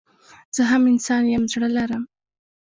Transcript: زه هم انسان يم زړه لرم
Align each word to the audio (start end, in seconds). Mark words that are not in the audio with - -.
زه 0.55 0.61
هم 0.71 0.81
انسان 0.93 1.23
يم 1.33 1.43
زړه 1.51 1.69
لرم 1.77 2.03